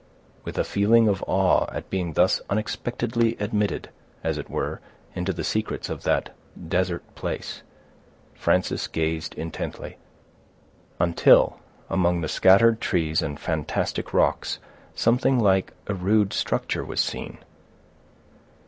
[0.43, 3.91] With a feeling of awe at being thus unexpectedly admitted,
[4.23, 4.79] as it were,
[5.13, 6.33] into the secrets of that
[6.69, 7.61] desert place,
[8.33, 9.97] Frances gazed intently,
[10.99, 14.57] until, among the scattered trees and fantastic rocks,
[14.95, 17.37] something like a rude structure was seen.